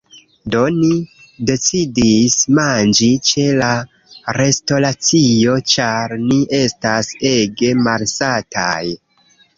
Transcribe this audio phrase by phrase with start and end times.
[0.53, 0.87] Do, ni
[1.49, 3.69] decidis manĝi ĉe la
[4.41, 8.95] restoracio ĉar ni estas ege malsataj